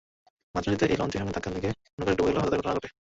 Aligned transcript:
মাঝনদীতে 0.55 0.83
একই 0.85 0.97
লঞ্চের 0.97 1.19
সঙ্গে 1.21 1.35
ধাক্কা 1.35 1.49
লেগে 1.51 1.69
নৌকাটি 1.97 2.15
ডুবে 2.17 2.29
গেলে 2.29 2.39
হতাহতের 2.39 2.59
ঘটনা 2.59 2.75
ঘটে। 2.77 2.89